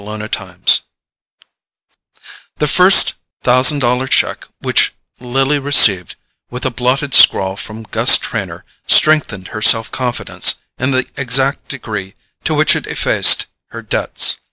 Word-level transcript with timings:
Chapter 0.03 0.53
8 0.63 0.81
The 2.57 2.65
first 2.67 3.13
thousand 3.43 3.77
dollar 3.81 4.07
cheque 4.07 4.45
which 4.59 4.95
Lily 5.19 5.59
received 5.59 6.15
with 6.49 6.65
a 6.65 6.71
blotted 6.71 7.13
scrawl 7.13 7.55
from 7.55 7.83
Gus 7.83 8.17
Trenor 8.17 8.65
strengthened 8.87 9.49
her 9.49 9.61
self 9.61 9.91
confidence 9.91 10.55
in 10.79 10.89
the 10.89 11.05
exact 11.17 11.67
degree 11.67 12.15
to 12.45 12.55
which 12.55 12.75
it 12.75 12.87
effaced 12.87 13.45
her 13.67 13.83
debts. 13.83 14.39